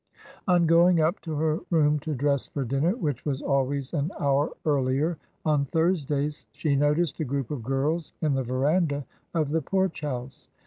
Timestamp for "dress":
2.15-2.47